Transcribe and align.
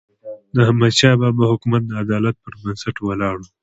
د 0.53 0.55
احمدشاه 0.67 1.19
بابا 1.21 1.43
حکومت 1.51 1.81
د 1.85 1.91
عدالت 2.03 2.35
پر 2.43 2.53
بنسټ 2.61 2.95
ولاړ 3.01 3.35
و. 3.41 3.45